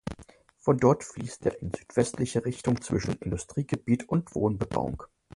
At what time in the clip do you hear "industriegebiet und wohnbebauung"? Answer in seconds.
3.19-5.03